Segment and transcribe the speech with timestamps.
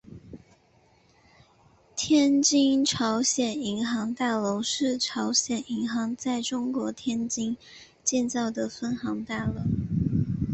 [1.95, 7.55] 天津朝鲜银行大楼是朝鲜银行在中国天津
[8.03, 9.61] 建造的分行大楼。